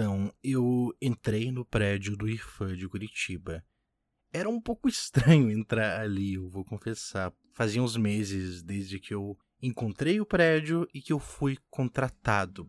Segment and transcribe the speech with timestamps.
[0.00, 3.62] Então, eu entrei no prédio do IFAM de Curitiba.
[4.32, 7.30] Era um pouco estranho entrar ali, eu vou confessar.
[7.52, 12.66] Fazia uns meses desde que eu encontrei o prédio e que eu fui contratado.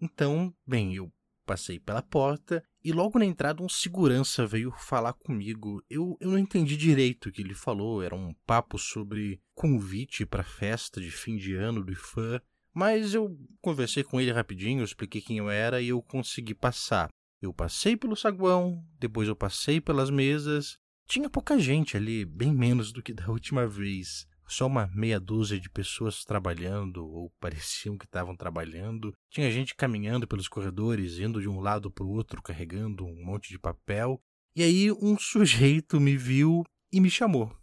[0.00, 1.12] Então, bem, eu
[1.44, 5.84] passei pela porta e logo na entrada um segurança veio falar comigo.
[5.90, 10.42] Eu, eu não entendi direito o que ele falou, era um papo sobre convite para
[10.42, 12.40] festa de fim de ano do IFAM.
[12.74, 17.08] Mas eu conversei com ele rapidinho, expliquei quem eu era e eu consegui passar.
[17.40, 20.76] Eu passei pelo saguão, depois eu passei pelas mesas.
[21.06, 24.26] Tinha pouca gente ali, bem menos do que da última vez.
[24.46, 29.12] Só uma meia dúzia de pessoas trabalhando, ou pareciam que estavam trabalhando.
[29.30, 33.48] Tinha gente caminhando pelos corredores, indo de um lado para o outro, carregando um monte
[33.48, 34.20] de papel.
[34.54, 37.59] E aí um sujeito me viu e me chamou.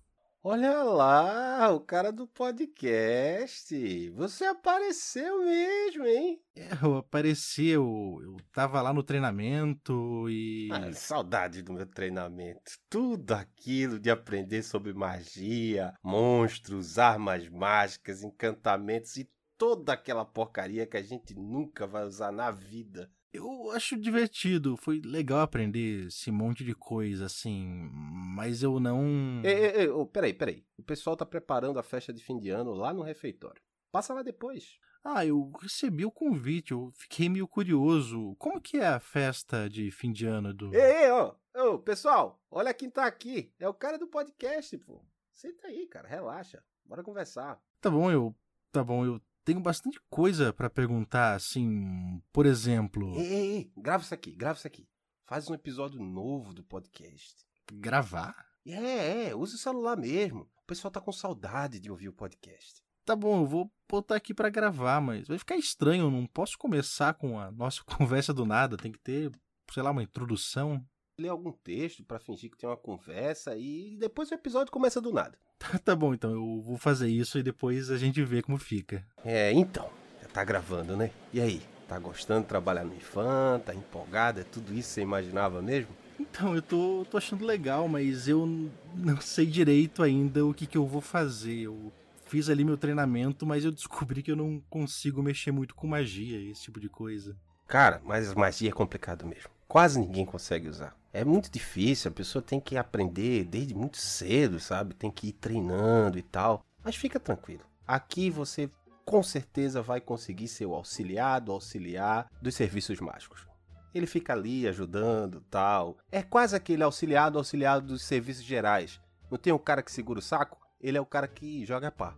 [0.49, 4.09] Olha lá, o cara do podcast.
[4.11, 6.41] Você apareceu mesmo, hein?
[6.55, 10.69] É, eu apareci, eu, eu tava lá no treinamento e.
[10.71, 12.61] Ah, saudade do meu treinamento.
[12.89, 20.95] Tudo aquilo de aprender sobre magia, monstros, armas mágicas, encantamentos e toda aquela porcaria que
[20.95, 23.11] a gente nunca vai usar na vida.
[23.37, 27.87] Eu acho divertido, foi legal aprender esse monte de coisa, assim,
[28.35, 29.41] mas eu não.
[29.43, 30.65] Ei, ei, ei, oh, peraí, peraí.
[30.75, 33.61] O pessoal tá preparando a festa de fim de ano lá no refeitório.
[33.91, 34.79] Passa lá depois.
[35.03, 38.35] Ah, eu recebi o convite, eu fiquei meio curioso.
[38.39, 40.73] Como que é a festa de fim de ano do.
[40.73, 43.53] Ei, ei, oh, oh, pessoal, olha quem tá aqui.
[43.59, 45.05] É o cara do podcast, pô.
[45.31, 46.63] Senta aí, cara, relaxa.
[46.83, 47.61] Bora conversar.
[47.79, 48.35] Tá bom, eu.
[48.71, 53.15] Tá bom, eu tenho bastante coisa para perguntar, assim, por exemplo.
[53.15, 54.85] Ei, ei, ei, grava isso aqui, grava isso aqui.
[55.25, 57.47] Faz um episódio novo do podcast.
[57.71, 58.45] Gravar?
[58.65, 60.41] É, é, usa o celular mesmo.
[60.41, 62.83] O pessoal tá com saudade de ouvir o podcast.
[63.05, 66.57] Tá bom, eu vou botar aqui para gravar, mas vai ficar estranho, eu não posso
[66.57, 69.31] começar com a nossa conversa do nada, tem que ter,
[69.71, 70.85] sei lá, uma introdução.
[71.17, 75.13] Ler algum texto para fingir que tem uma conversa e depois o episódio começa do
[75.13, 75.39] nada.
[75.83, 79.03] Tá bom, então eu vou fazer isso e depois a gente vê como fica.
[79.25, 79.89] É, então,
[80.21, 81.11] já tá gravando, né?
[81.33, 83.59] E aí, tá gostando de trabalhar no IFAM?
[83.65, 84.39] Tá empolgado?
[84.39, 85.89] É tudo isso que você imaginava mesmo?
[86.19, 90.77] Então, eu tô, tô achando legal, mas eu não sei direito ainda o que, que
[90.77, 91.61] eu vou fazer.
[91.61, 91.91] Eu
[92.25, 96.39] fiz ali meu treinamento, mas eu descobri que eu não consigo mexer muito com magia,
[96.51, 97.35] esse tipo de coisa.
[97.67, 99.49] Cara, mas magia é complicado mesmo.
[99.67, 100.95] Quase ninguém consegue usar.
[101.17, 104.93] É muito difícil, a pessoa tem que aprender desde muito cedo, sabe?
[104.93, 106.63] Tem que ir treinando e tal.
[106.83, 107.63] Mas fica tranquilo.
[107.87, 108.69] Aqui você
[109.03, 113.47] com certeza vai conseguir ser o auxiliado, auxiliar dos serviços mágicos.
[113.95, 115.97] Ele fica ali ajudando, tal.
[116.11, 119.01] É quase aquele auxiliado, auxiliado dos serviços gerais.
[119.31, 120.59] Não tem um cara que segura o saco?
[120.79, 122.15] Ele é o cara que joga pá.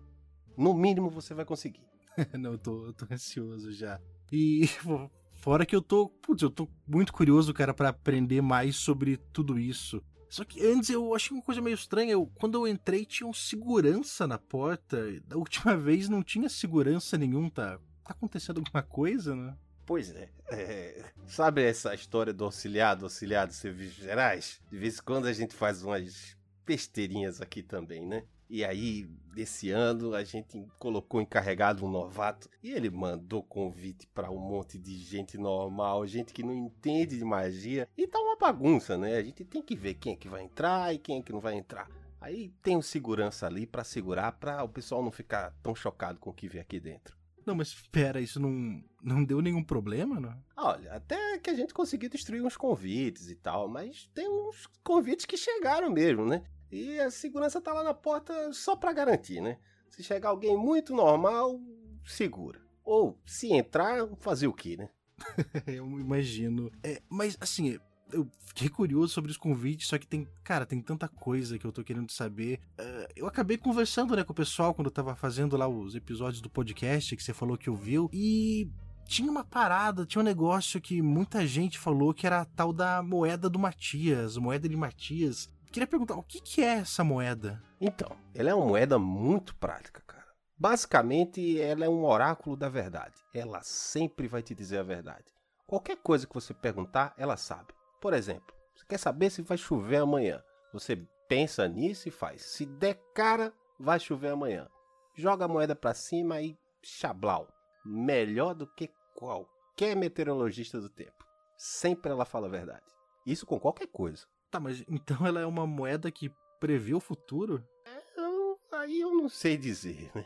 [0.57, 1.87] No mínimo você vai conseguir.
[2.37, 3.97] Não, eu tô, eu tô ansioso já.
[4.29, 4.69] E
[5.39, 9.57] Fora que eu tô, putz, eu tô muito curioso, cara, para aprender mais sobre tudo
[9.57, 10.03] isso.
[10.29, 12.11] Só que antes eu achei uma coisa meio estranha.
[12.11, 14.97] Eu, quando eu entrei, tinha um segurança na porta.
[15.22, 17.79] Da última vez não tinha segurança nenhum, tá?
[18.03, 19.55] Tá acontecendo alguma coisa, né?
[19.85, 20.29] Pois é.
[20.51, 21.05] é.
[21.25, 24.61] Sabe essa história do auxiliado, auxiliado dos serviços gerais?
[24.69, 28.23] De vez em quando a gente faz umas besteirinhas aqui também, né?
[28.49, 34.31] E aí, desse ano, a gente colocou encarregado um novato e ele mandou convite para
[34.31, 37.87] um monte de gente normal, gente que não entende de magia.
[37.95, 39.17] E tá uma bagunça, né?
[39.17, 41.39] A gente tem que ver quem é que vai entrar e quem é que não
[41.39, 41.87] vai entrar.
[42.19, 46.31] Aí tem um segurança ali para segurar, para o pessoal não ficar tão chocado com
[46.31, 47.16] o que vê aqui dentro.
[47.45, 50.43] Não, mas espera, isso não, não deu nenhum problema, não?
[50.57, 55.25] Olha, até que a gente conseguiu destruir uns convites e tal, mas tem uns convites
[55.25, 56.43] que chegaram mesmo, né?
[56.72, 59.57] E a segurança tá lá na porta só para garantir, né?
[59.90, 61.59] Se chegar alguém muito normal,
[62.06, 62.59] segura.
[62.84, 64.90] Ou, se entrar, fazer o quê, né?
[65.68, 66.72] eu imagino.
[66.84, 67.78] É, mas, assim,
[68.12, 71.72] eu fiquei curioso sobre os convites, só que tem, cara, tem tanta coisa que eu
[71.72, 72.59] tô querendo saber.
[72.79, 76.41] Uh, eu acabei conversando, né, com o pessoal quando eu tava fazendo lá os episódios
[76.41, 78.69] do podcast que você falou que ouviu, e
[79.06, 83.02] tinha uma parada, tinha um negócio que muita gente falou que era a tal da
[83.02, 85.49] moeda do Matias, moeda de Matias.
[85.71, 87.61] Queria perguntar, o que, que é essa moeda?
[87.79, 90.25] Então, ela é uma moeda muito prática, cara.
[90.57, 93.16] Basicamente, ela é um oráculo da verdade.
[93.33, 95.25] Ela sempre vai te dizer a verdade.
[95.67, 97.71] Qualquer coisa que você perguntar, ela sabe.
[98.01, 100.43] Por exemplo, você quer saber se vai chover amanhã.
[100.73, 100.95] Você
[101.27, 102.41] pensa nisso e faz.
[102.41, 104.67] Se der cara, vai chover amanhã.
[105.16, 107.47] Joga a moeda para cima e chablau.
[107.85, 111.23] Melhor do que qualquer meteorologista do tempo.
[111.55, 112.91] Sempre ela fala a verdade.
[113.23, 114.25] Isso com qualquer coisa.
[114.51, 117.63] Tá, mas então ela é uma moeda que prevê o futuro?
[117.85, 120.25] É, eu, aí eu não sei dizer, né?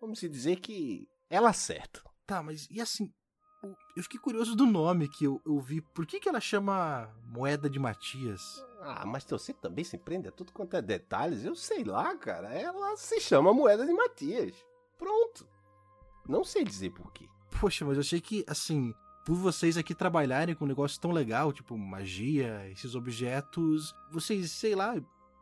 [0.00, 2.02] Vamos dizer que ela acerta.
[2.26, 3.12] Tá, mas e assim,
[3.96, 5.80] eu fiquei curioso do nome que eu, eu vi.
[5.80, 8.42] Por que, que ela chama Moeda de Matias?
[8.80, 11.44] Ah, mas você também se prende a tudo quanto é detalhes.
[11.44, 12.52] Eu sei lá, cara.
[12.52, 14.54] Ela se chama Moeda de Matias.
[14.98, 15.46] Pronto.
[16.28, 17.28] Não sei dizer por quê.
[17.60, 18.92] Poxa, mas eu achei que, assim,
[19.24, 24.74] por vocês aqui trabalharem com um negócio tão legal, tipo magia, esses objetos, vocês, sei
[24.74, 24.94] lá,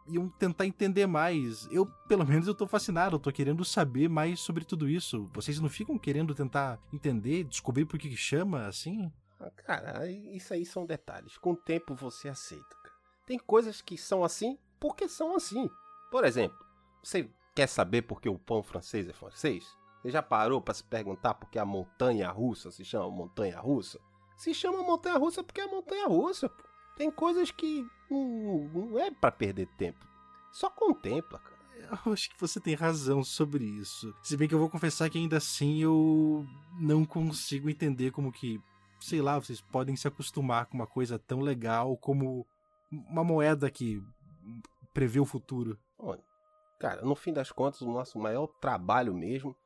[0.06, 1.66] iam tentar entender mais.
[1.70, 5.30] Eu, pelo menos, eu tô fascinado, eu tô querendo saber mais sobre tudo isso.
[5.32, 9.10] Vocês não ficam querendo tentar entender, descobrir por que chama assim?
[9.38, 11.38] Ah, cara, isso aí são detalhes.
[11.38, 12.76] Com o tempo você aceita.
[13.24, 15.70] Tem coisas que são assim porque são assim.
[16.10, 16.58] Por exemplo,
[17.02, 19.64] você quer saber por que o pão francês é francês?
[20.02, 24.00] Você já parou para se perguntar por que a montanha russa se chama montanha russa?
[24.36, 26.48] Se chama montanha russa porque é montanha russa.
[26.48, 26.64] Pô.
[26.96, 30.06] Tem coisas que não, não é para perder tempo.
[30.52, 31.60] Só contempla, cara.
[32.04, 34.14] Eu acho que você tem razão sobre isso.
[34.22, 36.46] Se bem que eu vou confessar que ainda assim eu
[36.78, 38.60] não consigo entender como que,
[39.00, 42.46] sei lá, vocês podem se acostumar com uma coisa tão legal como
[42.90, 44.02] uma moeda que
[44.92, 45.78] prevê o futuro.
[45.98, 46.22] Olha,
[46.78, 49.56] cara, no fim das contas, o nosso maior trabalho mesmo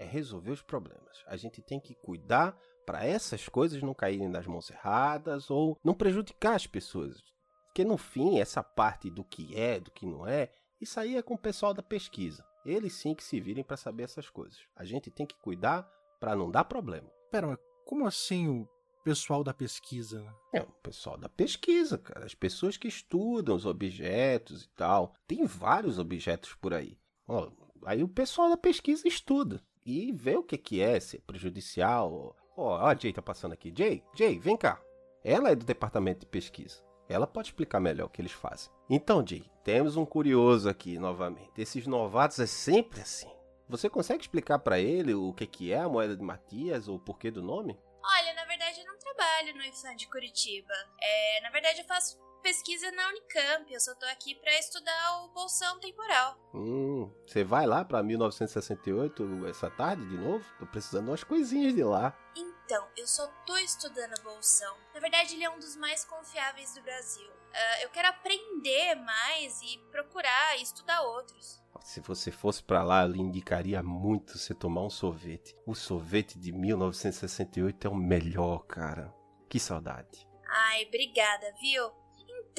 [0.00, 1.22] é resolver os problemas.
[1.26, 5.94] A gente tem que cuidar para essas coisas não caírem nas mãos erradas ou não
[5.94, 7.22] prejudicar as pessoas.
[7.66, 10.50] Porque no fim, essa parte do que é, do que não é,
[10.80, 12.44] isso aí é com o pessoal da pesquisa.
[12.64, 14.58] Eles sim que se virem para saber essas coisas.
[14.74, 15.82] A gente tem que cuidar
[16.18, 17.08] para não dar problema.
[17.30, 18.68] Pera, mas como assim o
[19.04, 20.22] pessoal da pesquisa?
[20.22, 20.34] Né?
[20.54, 22.24] É, o pessoal da pesquisa, cara.
[22.24, 25.14] As pessoas que estudam os objetos e tal.
[25.26, 26.98] Tem vários objetos por aí.
[27.28, 27.50] Ó,
[27.84, 32.36] aí o pessoal da pesquisa estuda e vê o que, que é, se é prejudicial.
[32.56, 33.72] Ó, ó, a Jay tá passando aqui.
[33.76, 34.80] Jay, Jay, vem cá.
[35.24, 36.82] Ela é do departamento de pesquisa.
[37.08, 38.70] Ela pode explicar melhor o que eles fazem.
[38.88, 41.60] Então, Jay, temos um curioso aqui novamente.
[41.60, 43.28] Esses novatos é sempre assim.
[43.68, 47.00] Você consegue explicar para ele o que, que é a moeda de Matias ou o
[47.00, 47.78] porquê do nome?
[48.02, 50.72] Olha, na verdade eu não trabalho no IFAM de Curitiba.
[51.00, 55.28] É, na verdade eu faço pesquisa na Unicamp, eu só tô aqui para estudar o
[55.28, 56.36] bolsão temporal.
[56.54, 56.89] Hum,
[57.26, 60.44] você vai lá para 1968 essa tarde de novo?
[60.58, 62.16] Tô precisando de umas coisinhas de lá.
[62.36, 64.76] Então, eu só tô estudando bolsão.
[64.94, 67.28] Na verdade, ele é um dos mais confiáveis do Brasil.
[67.28, 71.60] Uh, eu quero aprender mais e procurar e estudar outros.
[71.82, 75.56] Se você fosse para lá, eu lhe indicaria muito você tomar um sorvete.
[75.66, 79.12] O sorvete de 1968 é o melhor, cara.
[79.48, 80.28] Que saudade.
[80.46, 81.99] Ai, obrigada, viu?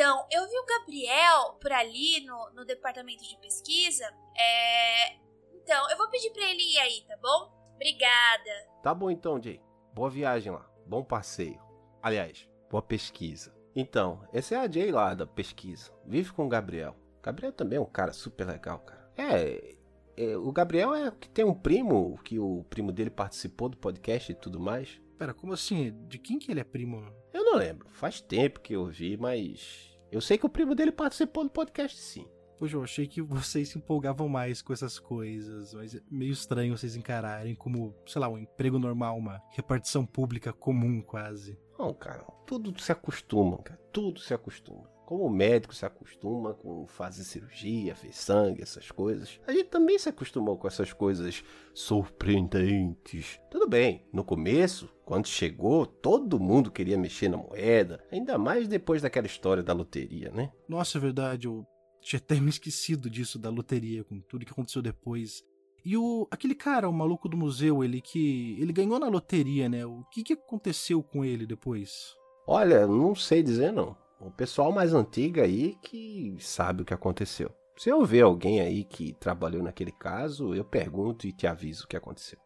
[0.02, 4.04] Então, eu vi o Gabriel por ali no, no departamento de pesquisa.
[4.36, 5.14] É.
[5.54, 7.54] Então, eu vou pedir pra ele ir aí, tá bom?
[7.76, 8.68] Obrigada.
[8.82, 9.62] Tá bom então, Jay.
[9.94, 10.68] Boa viagem lá.
[10.88, 11.62] Bom passeio.
[12.02, 13.56] Aliás, boa pesquisa.
[13.76, 15.94] Então, esse é a Jay lá da pesquisa.
[16.04, 16.96] Vive com o Gabriel.
[17.22, 19.08] Gabriel também é um cara super legal, cara.
[19.16, 19.76] É,
[20.18, 24.32] é, o Gabriel é que tem um primo, que o primo dele participou do podcast
[24.32, 25.00] e tudo mais.
[25.20, 25.96] Pera, como assim?
[26.08, 27.06] De quem que ele é primo?
[27.32, 27.88] Eu não lembro.
[27.88, 29.91] Faz tempo que eu vi, mas.
[30.12, 32.28] Eu sei que o primo dele participou do podcast sim.
[32.60, 36.78] Poxa, eu achei que vocês se empolgavam mais com essas coisas, mas é meio estranho
[36.78, 41.58] vocês encararem como, sei lá, um emprego normal, uma repartição pública comum quase.
[41.80, 43.80] Não, cara, tudo se acostuma, cara.
[43.92, 44.88] Tudo se acostuma.
[45.12, 50.00] Como o médico se acostuma com fazer cirurgia, ver sangue, essas coisas, a gente também
[50.00, 51.44] se acostumou com essas coisas
[51.74, 53.38] surpreendentes.
[53.52, 59.02] Tudo bem, no começo, quando chegou, todo mundo queria mexer na moeda, ainda mais depois
[59.02, 60.50] daquela história da loteria, né?
[60.66, 61.68] Nossa, é verdade, eu
[62.02, 65.44] tinha até me esquecido disso da loteria, com tudo que aconteceu depois.
[65.84, 69.86] E o aquele cara, o maluco do museu, ele que ele ganhou na loteria, né?
[69.86, 72.16] O que que aconteceu com ele depois?
[72.48, 77.52] Olha, não sei dizer não o pessoal mais antigo aí que sabe o que aconteceu.
[77.78, 81.88] Se eu ver alguém aí que trabalhou naquele caso, eu pergunto e te aviso o
[81.88, 82.40] que aconteceu.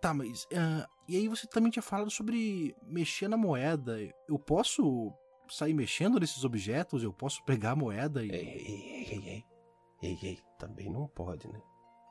[0.00, 0.44] Tá, mas.
[0.44, 3.98] Uh, e aí você também tinha falado sobre mexer na moeda.
[4.28, 5.12] Eu posso
[5.48, 7.02] sair mexendo nesses objetos?
[7.02, 8.30] Eu posso pegar a moeda e.
[8.30, 9.44] Ei, ei, ei, ei.
[10.02, 11.60] Ei, ei, também não pode, né?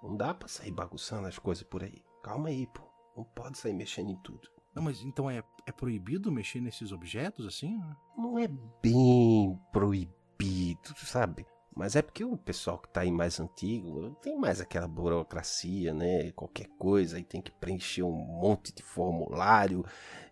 [0.03, 2.03] Não dá pra sair bagunçando as coisas por aí.
[2.22, 2.84] Calma aí, pô.
[3.18, 4.48] Não pode sair mexendo em tudo.
[4.80, 7.82] Não, mas então é, é proibido mexer nesses objetos assim?
[8.18, 8.48] Não é
[8.82, 11.46] bem proibido, sabe?
[11.76, 16.32] Mas é porque o pessoal que tá aí mais antigo tem mais aquela burocracia, né?
[16.32, 19.84] Qualquer coisa aí tem que preencher um monte de formulário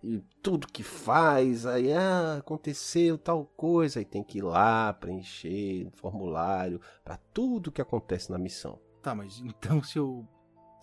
[0.02, 5.86] e tudo que faz, aí ah, aconteceu tal coisa, aí tem que ir lá preencher
[5.86, 8.80] um formulário para tudo que acontece na missão.
[9.02, 10.26] Tá, mas então se eu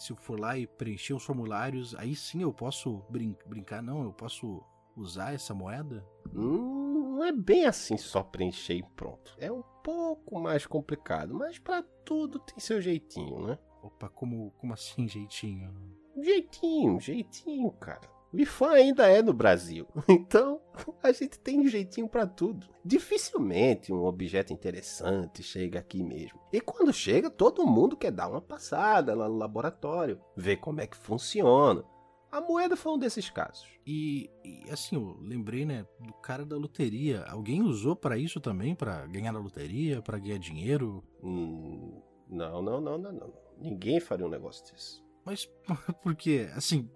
[0.05, 4.03] se eu for lá e preencher os formulários, aí sim eu posso brin brincar, não?
[4.03, 4.63] Eu posso
[4.95, 6.07] usar essa moeda?
[6.35, 9.35] Hum, não é bem assim só preencher e pronto.
[9.39, 13.59] É um pouco mais complicado, mas para tudo tem seu jeitinho, né?
[13.83, 15.75] Opa, como, como assim jeitinho?
[16.23, 18.14] Jeitinho, jeitinho, cara.
[18.35, 19.87] O IFAM ainda é no Brasil.
[20.09, 20.61] Então,
[21.01, 22.67] a gente tem um jeitinho para tudo.
[22.85, 26.41] Dificilmente um objeto interessante chega aqui mesmo.
[26.53, 30.87] E quando chega, todo mundo quer dar uma passada lá no laboratório, ver como é
[30.87, 31.85] que funciona.
[32.33, 33.69] A moeda foi um desses casos.
[33.87, 37.25] E, e assim, eu lembrei, né, do cara da loteria.
[37.29, 41.05] Alguém usou para isso também, para ganhar na loteria, para ganhar dinheiro?
[41.23, 43.33] Hum, não, não, não, não, não.
[43.59, 45.01] Ninguém faria um negócio desse.
[45.25, 45.49] Mas
[46.03, 46.49] por quê?
[46.57, 46.91] Assim,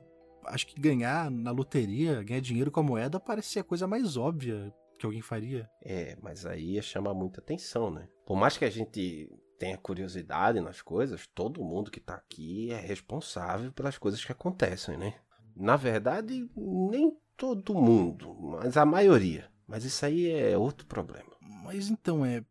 [0.51, 4.17] acho que ganhar na loteria, ganhar dinheiro com a moeda parece ser a coisa mais
[4.17, 5.71] óbvia que alguém faria.
[5.83, 8.09] É, mas aí ia chamar muita atenção, né?
[8.27, 12.81] Por mais que a gente tenha curiosidade nas coisas, todo mundo que tá aqui é
[12.81, 15.15] responsável pelas coisas que acontecem, né?
[15.57, 19.51] Na verdade, nem todo mundo, mas a maioria.
[19.67, 21.31] Mas isso aí é outro problema.
[21.65, 22.45] Mas então, é.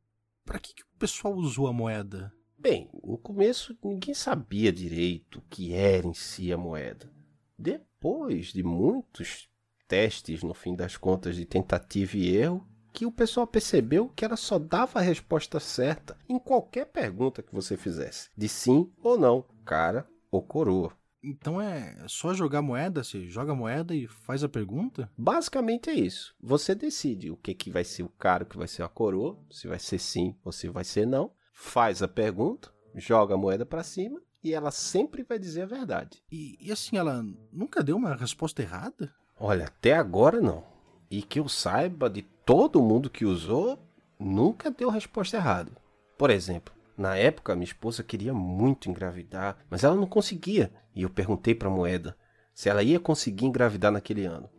[0.46, 2.32] Pra que, que o pessoal usou a moeda?
[2.58, 7.12] Bem, no começo ninguém sabia direito o que era em si a moeda.
[7.58, 9.50] Depois de muitos
[9.88, 14.36] testes, no fim das contas, de tentativa e erro, que o pessoal percebeu que ela
[14.36, 19.46] só dava a resposta certa em qualquer pergunta que você fizesse, de sim ou não,
[19.66, 20.92] cara ou coroa.
[21.24, 25.12] Então é só jogar moeda, você joga moeda e faz a pergunta?
[25.18, 26.36] Basicamente é isso.
[26.40, 29.38] Você decide o que, que vai ser o cara, o que vai ser a coroa,
[29.52, 33.66] se vai ser sim ou se vai ser não, faz a pergunta, joga a moeda
[33.66, 36.24] para cima e ela sempre vai dizer a verdade.
[36.32, 39.14] E, e assim, ela nunca deu uma resposta errada?
[39.38, 40.64] Olha, até agora não.
[41.12, 43.78] E que eu saiba de todo mundo que usou,
[44.18, 45.72] nunca deu resposta errada.
[46.18, 50.72] Por exemplo, na época minha esposa queria muito engravidar, mas ela não conseguia.
[50.96, 52.18] E eu perguntei para a moeda
[52.54, 54.50] se ela ia conseguir engravidar naquele ano.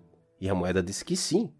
[0.41, 1.53] E a moeda disse que sim.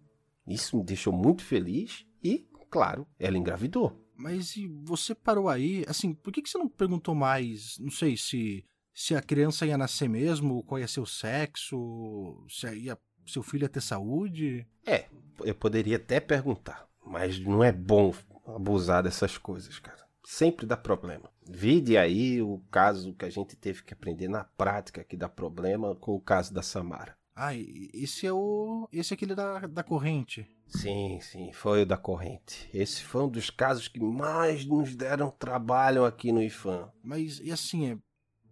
[0.47, 3.99] Isso me deixou muito feliz e, claro, ela engravidou.
[4.19, 5.85] Mas e você parou aí?
[5.87, 7.79] Assim, por que, que você não perguntou mais?
[7.79, 12.67] Não sei se se a criança ia nascer mesmo, qual ia ser o sexo, se
[12.75, 14.67] ia, seu filho ia ter saúde?
[14.85, 15.05] É,
[15.41, 18.13] eu poderia até perguntar, mas não é bom
[18.45, 20.05] abusar dessas coisas, cara.
[20.25, 21.31] Sempre dá problema.
[21.47, 25.95] Vide aí o caso que a gente teve que aprender na prática que dá problema
[25.95, 27.17] com o caso da Samara.
[27.41, 28.85] Ah, esse é o.
[28.91, 30.45] Esse é aquele da, da corrente.
[30.67, 32.69] Sim, sim, foi o da corrente.
[32.73, 36.91] Esse foi um dos casos que mais nos deram trabalho aqui no IFAM.
[37.01, 37.97] Mas, e assim, é.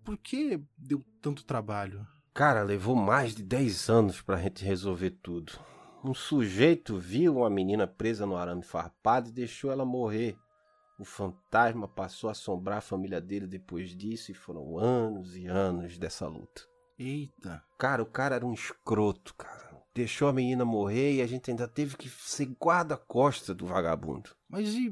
[0.06, 2.08] Por que deu tanto trabalho?
[2.34, 5.60] Cara, levou mais de 10 anos pra gente resolver tudo.
[6.02, 10.38] Um sujeito viu uma menina presa no arame farpado e deixou ela morrer.
[10.98, 15.98] O fantasma passou a assombrar a família dele depois disso e foram anos e anos
[15.98, 16.77] dessa luta.
[17.00, 17.64] Eita.
[17.78, 19.68] Cara, o cara era um escroto, cara.
[19.94, 24.30] Deixou a menina morrer e a gente ainda teve que ser guarda-costa do vagabundo.
[24.50, 24.92] Mas e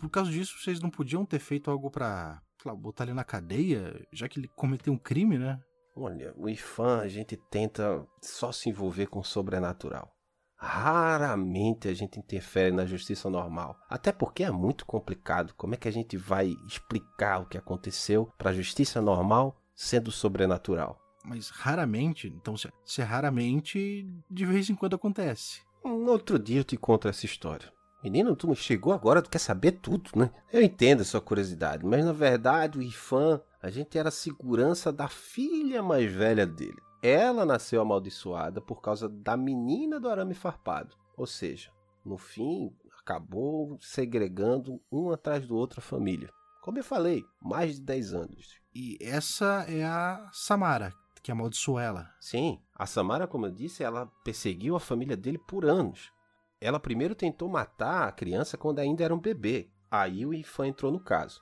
[0.00, 4.06] por causa disso vocês não podiam ter feito algo pra lá, botar ele na cadeia,
[4.12, 5.60] já que ele cometeu um crime, né?
[5.96, 10.12] Olha, o IFAM a gente tenta só se envolver com o sobrenatural.
[10.56, 13.76] Raramente a gente interfere na justiça normal.
[13.88, 15.54] Até porque é muito complicado.
[15.54, 20.10] Como é que a gente vai explicar o que aconteceu para a justiça normal sendo
[20.10, 21.03] sobrenatural?
[21.24, 25.62] Mas raramente, então se, se é raramente, de vez em quando acontece.
[25.84, 27.72] Um outro dia eu te conto essa história.
[28.02, 30.30] Menino, tu chegou agora, tu quer saber tudo, né?
[30.52, 34.92] Eu entendo a sua curiosidade, mas na verdade o Ifan, a gente era a segurança
[34.92, 36.76] da filha mais velha dele.
[37.02, 40.94] Ela nasceu amaldiçoada por causa da menina do arame farpado.
[41.16, 41.70] Ou seja,
[42.04, 46.30] no fim, acabou segregando um atrás do outro a família.
[46.62, 48.58] Como eu falei, mais de 10 anos.
[48.74, 50.92] E essa é a Samara,
[51.24, 52.14] que amaldiçoou ela.
[52.20, 56.12] Sim, a Samara, como eu disse, ela perseguiu a família dele por anos.
[56.60, 59.70] Ela primeiro tentou matar a criança quando ainda era um bebê.
[59.90, 61.40] Aí o Ifan entrou no caso.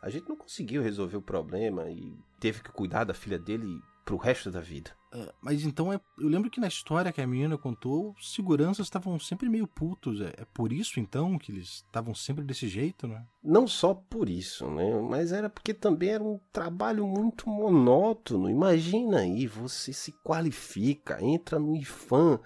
[0.00, 4.16] A gente não conseguiu resolver o problema e teve que cuidar da filha dele pro
[4.16, 4.90] resto da vida.
[5.14, 8.86] Uh, mas então é, eu lembro que na história que a menina contou, os seguranças
[8.86, 10.22] estavam sempre meio putos.
[10.22, 13.22] É, é, por isso então que eles estavam sempre desse jeito, né?
[13.44, 14.98] Não só por isso, né?
[15.02, 18.48] Mas era porque também era um trabalho muito monótono.
[18.48, 22.40] Imagina aí, você se qualifica, entra no IFAM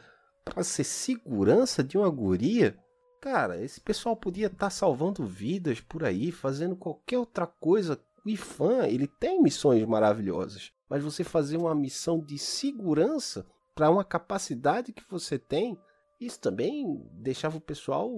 [0.45, 2.77] para ser segurança de uma guria.
[3.21, 8.01] Cara, esse pessoal podia estar tá salvando vidas por aí, fazendo qualquer outra coisa.
[8.27, 14.05] O IFAM, ele tem missões maravilhosas mas você fazer uma missão de segurança para uma
[14.05, 15.79] capacidade que você tem,
[16.21, 16.85] isso também
[17.15, 18.11] deixava o pessoal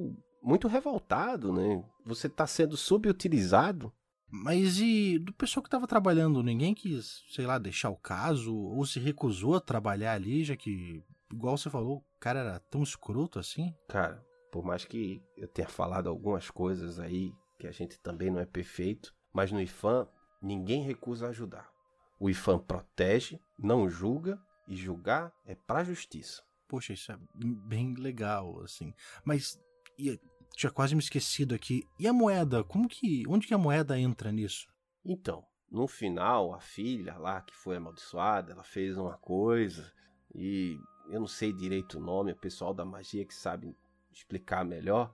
[0.42, 1.84] muito revoltado, né?
[2.04, 3.92] Você está sendo subutilizado.
[4.28, 8.84] Mas e do pessoal que estava trabalhando, ninguém quis, sei lá, deixar o caso ou
[8.84, 11.00] se recusou a trabalhar ali, já que,
[11.32, 13.72] igual você falou, o cara era tão escroto assim?
[13.88, 18.40] Cara, por mais que eu tenha falado algumas coisas aí que a gente também não
[18.40, 20.08] é perfeito, mas no IFAM
[20.42, 21.73] ninguém recusa ajudar.
[22.18, 26.42] O IFAM protege, não julga e julgar é pra justiça.
[26.68, 28.94] Poxa, isso é bem legal, assim.
[29.24, 29.60] Mas
[29.98, 30.18] e,
[30.54, 31.86] tinha quase me esquecido aqui.
[31.98, 32.64] E a moeda?
[32.64, 33.24] Como que.
[33.28, 34.66] Onde que a moeda entra nisso?
[35.04, 39.92] Então, no final, a filha lá que foi amaldiçoada, ela fez uma coisa
[40.34, 40.78] e
[41.10, 43.76] eu não sei direito o nome, o pessoal da magia que sabe
[44.12, 45.12] explicar melhor.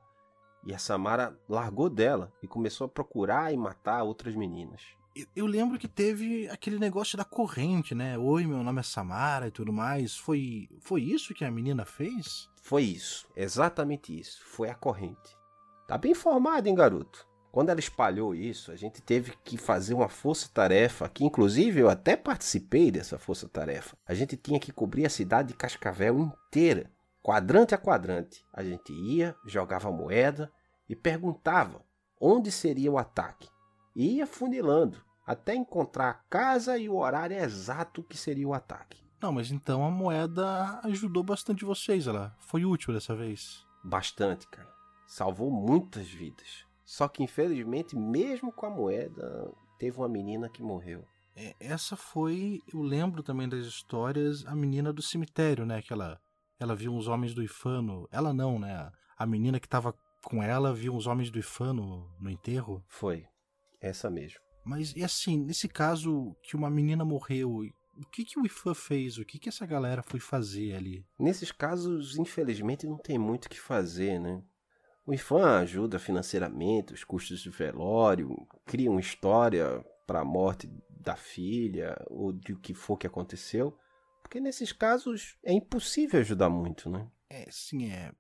[0.65, 4.83] E a Samara largou dela e começou a procurar e matar outras meninas.
[5.35, 8.17] Eu, lembro que teve aquele negócio da corrente, né?
[8.17, 10.17] Oi, meu nome é Samara e tudo mais.
[10.17, 12.49] Foi, foi isso que a menina fez?
[12.63, 14.41] Foi isso, exatamente isso.
[14.45, 15.37] Foi a corrente.
[15.89, 17.27] Tá bem informado, hein, garoto?
[17.51, 22.15] Quando ela espalhou isso, a gente teve que fazer uma força-tarefa, que inclusive eu até
[22.15, 23.97] participei dessa força-tarefa.
[24.07, 26.89] A gente tinha que cobrir a cidade de Cascavel inteira,
[27.21, 28.45] quadrante a quadrante.
[28.53, 30.53] A gente ia, jogava moeda
[30.89, 31.85] e perguntava
[32.21, 33.49] onde seria o ataque.
[33.95, 39.01] E ia funilando até encontrar a casa e o horário exato que seria o ataque.
[39.21, 43.65] Não, mas então a moeda ajudou bastante vocês, ela foi útil dessa vez.
[43.85, 44.69] Bastante, cara.
[45.07, 46.65] Salvou muitas vidas.
[46.85, 51.05] Só que infelizmente, mesmo com a moeda, teve uma menina que morreu.
[51.37, 55.81] É, essa foi, eu lembro também das histórias, a menina do cemitério, né?
[55.81, 56.19] Que ela,
[56.59, 58.09] ela viu uns homens do Ifano.
[58.11, 58.91] Ela não, né?
[59.17, 59.95] A menina que tava
[60.25, 62.83] com ela viu uns homens do Ifano no enterro.
[62.89, 63.27] Foi,
[63.81, 64.41] essa mesmo.
[64.65, 67.63] Mas e assim, nesse caso que uma menina morreu,
[67.97, 69.19] o que que o IFAM fez?
[69.19, 71.05] O que que essa galera foi fazer ali?
[71.19, 74.43] Nesses casos, infelizmente, não tem muito o que fazer, né?
[75.07, 81.17] O IFAM ajuda financeiramente os custos de velório, cria uma história para a morte da
[81.17, 83.77] filha ou de o que for que aconteceu,
[84.23, 87.11] porque nesses casos é impossível ajudar muito, né?
[87.29, 88.13] É, sim, é.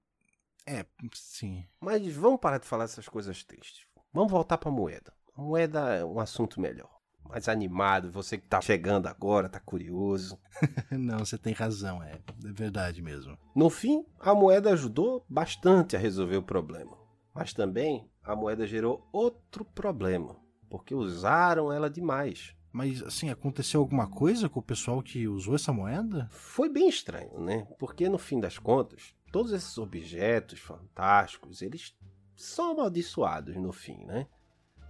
[0.66, 1.66] É, sim.
[1.80, 3.86] Mas vamos parar de falar essas coisas tristes.
[4.12, 5.12] Vamos voltar para a moeda.
[5.40, 6.90] A moeda é um assunto melhor.
[7.26, 10.38] Mais animado, você que tá chegando agora, tá curioso.
[10.92, 13.38] Não, você tem razão, é, é verdade mesmo.
[13.56, 16.94] No fim, a moeda ajudou bastante a resolver o problema.
[17.34, 20.36] Mas também a moeda gerou outro problema,
[20.68, 22.54] porque usaram ela demais.
[22.70, 26.28] Mas, assim, aconteceu alguma coisa com o pessoal que usou essa moeda?
[26.30, 27.66] Foi bem estranho, né?
[27.78, 31.96] Porque no fim das contas, todos esses objetos fantásticos, eles
[32.36, 34.26] são amaldiçoados no fim, né?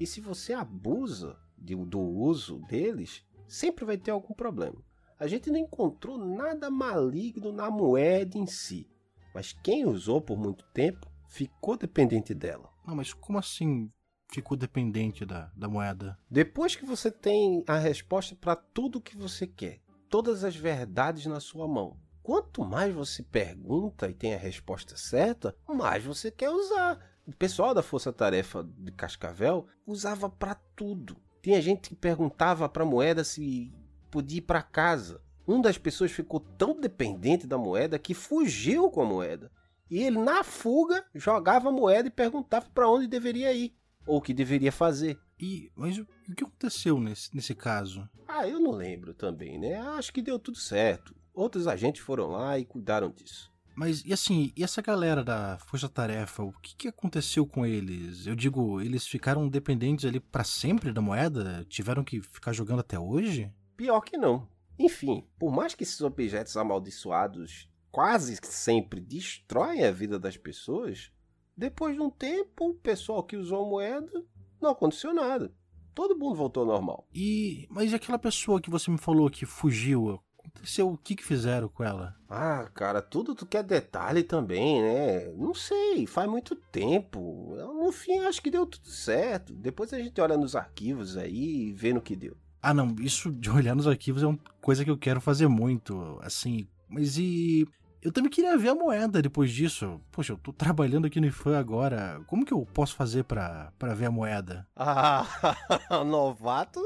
[0.01, 4.83] E se você abusa de, do uso deles, sempre vai ter algum problema.
[5.19, 8.89] A gente não encontrou nada maligno na moeda em si,
[9.35, 12.73] mas quem usou por muito tempo ficou dependente dela.
[12.87, 13.93] Não, mas como assim
[14.33, 16.19] ficou dependente da, da moeda?
[16.31, 21.27] Depois que você tem a resposta para tudo o que você quer, todas as verdades
[21.27, 26.49] na sua mão, quanto mais você pergunta e tem a resposta certa, mais você quer
[26.49, 26.99] usar.
[27.31, 31.16] O pessoal da Força Tarefa de Cascavel usava para tudo.
[31.40, 33.73] Tinha gente que perguntava para a moeda se
[34.11, 35.23] podia ir para casa.
[35.47, 39.51] Um das pessoas ficou tão dependente da moeda que fugiu com a moeda.
[39.88, 43.73] E ele, na fuga, jogava a moeda e perguntava para onde deveria ir
[44.05, 45.16] ou o que deveria fazer.
[45.38, 48.09] E mas o que aconteceu nesse, nesse caso?
[48.27, 49.79] Ah, eu não lembro também, né?
[49.79, 51.14] Acho que deu tudo certo.
[51.33, 53.53] Outros agentes foram lá e cuidaram disso.
[53.81, 58.27] Mas e assim, e essa galera da Força Tarefa, o que, que aconteceu com eles?
[58.27, 61.64] Eu digo, eles ficaram dependentes ali para sempre da moeda?
[61.66, 63.51] Tiveram que ficar jogando até hoje?
[63.79, 64.47] Pior que não.
[64.79, 71.11] Enfim, por mais que esses objetos amaldiçoados quase sempre destroem a vida das pessoas,
[71.57, 74.12] depois de um tempo, o pessoal que usou a moeda
[74.61, 75.55] não aconteceu nada.
[75.95, 77.09] Todo mundo voltou ao normal.
[77.14, 80.21] E mas e aquela pessoa que você me falou que fugiu?
[80.55, 80.89] Aconteceu?
[80.91, 82.15] O que, que fizeram com ela?
[82.29, 85.29] Ah, cara, tudo tu quer detalhe também, né?
[85.37, 87.55] Não sei, faz muito tempo.
[87.57, 89.53] No fim, acho que deu tudo certo.
[89.55, 92.37] Depois a gente olha nos arquivos aí e vê no que deu.
[92.63, 96.19] Ah, não, isso de olhar nos arquivos é uma coisa que eu quero fazer muito,
[96.23, 96.67] assim.
[96.89, 97.67] Mas e.
[98.03, 100.01] Eu também queria ver a moeda depois disso.
[100.11, 102.23] Poxa, eu tô trabalhando aqui no IFAM agora.
[102.27, 104.67] Como que eu posso fazer para ver a moeda?
[104.75, 105.27] Ah,
[106.07, 106.81] novato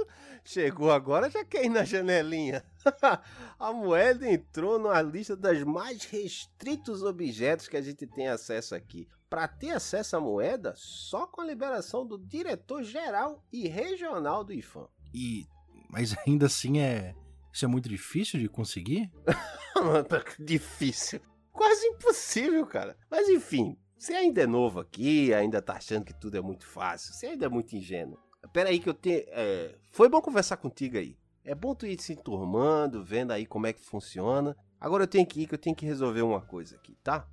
[0.45, 2.65] chegou agora já quer ir na janelinha.
[3.59, 9.09] a moeda entrou na lista das mais restritos objetos que a gente tem acesso aqui.
[9.31, 14.89] Para ter acesso à moeda, só com a liberação do diretor-geral e regional do IFAM.
[15.13, 15.47] E.
[15.89, 17.15] Mas ainda assim é.
[17.55, 19.13] Isso é muito difícil de conseguir?
[20.41, 21.21] difícil.
[21.53, 22.97] Quase impossível, cara.
[23.09, 27.15] Mas enfim, você ainda é novo aqui, ainda tá achando que tudo é muito fácil.
[27.15, 28.19] Você ainda é muito ingênuo.
[28.53, 29.23] Pera aí que eu tenho.
[29.29, 29.73] É...
[29.93, 31.17] Foi bom conversar contigo aí.
[31.45, 34.57] É bom tu ir se enturmando, vendo aí como é que funciona.
[34.81, 37.25] Agora eu tenho que ir, que eu tenho que resolver uma coisa aqui, tá?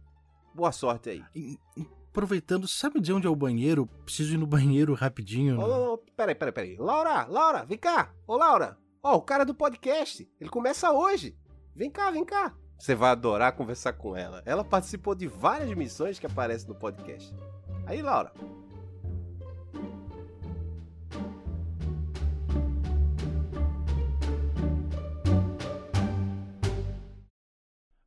[0.53, 1.23] Boa sorte aí.
[1.35, 1.57] E,
[2.09, 3.87] aproveitando, sabe dizer onde é o banheiro?
[4.05, 5.59] Preciso ir no banheiro rapidinho.
[5.59, 6.77] Ô, oh, oh, peraí, peraí, peraí.
[6.77, 8.13] Laura, Laura, vem cá.
[8.27, 8.77] Ô, Laura.
[9.03, 10.29] Ó, oh, o cara do podcast.
[10.39, 11.35] Ele começa hoje.
[11.75, 12.55] Vem cá, vem cá.
[12.77, 14.43] Você vai adorar conversar com ela.
[14.45, 17.33] Ela participou de várias missões que aparecem no podcast.
[17.87, 18.31] Aí, Laura.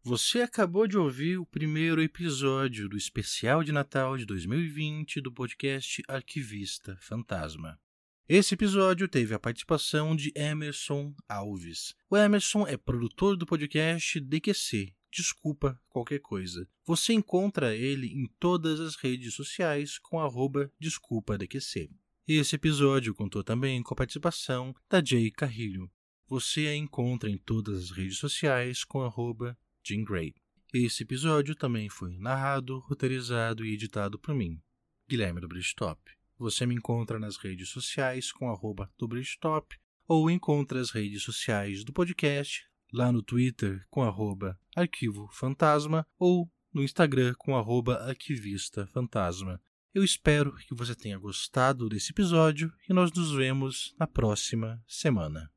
[0.02, 6.02] Você acabou de ouvir o primeiro episódio do especial de Natal de 2020 do podcast
[6.06, 7.78] Arquivista Fantasma.
[8.26, 11.94] Esse episódio teve a participação de Emerson Alves.
[12.08, 14.94] O Emerson é produtor do podcast DQC.
[15.12, 16.66] Desculpa qualquer coisa.
[16.86, 21.90] Você encontra ele em todas as redes sociais com arroba desculpadqc.
[22.26, 25.90] Esse episódio contou também com a participação da Jay Carrilho.
[26.26, 29.54] Você a encontra em todas as redes sociais com arroba
[29.86, 30.34] Jean Grey.
[30.72, 34.62] Esse episódio também foi narrado, roteirizado e editado por mim,
[35.06, 36.00] Guilherme do Bridgetop.
[36.38, 41.92] Você me encontra nas redes sociais com arroba Bridgetop ou encontra as redes sociais do
[41.92, 49.60] podcast lá no Twitter com arroba arquivo fantasma ou no Instagram com arroba arquivista fantasma.
[49.94, 55.53] Eu espero que você tenha gostado desse episódio e nós nos vemos na próxima semana.